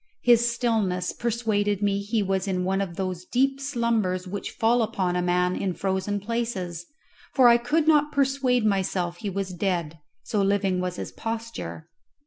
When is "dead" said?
9.53-9.99